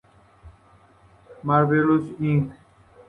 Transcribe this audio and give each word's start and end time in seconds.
Marvelous 1.43 2.15
Inc. 2.19 2.51